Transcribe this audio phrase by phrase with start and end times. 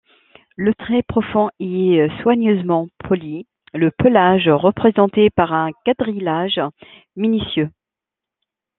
[0.55, 6.59] Le trait profond y est soigneusement poli, le pelage représenté par un quadrillage
[7.15, 7.69] minutieux.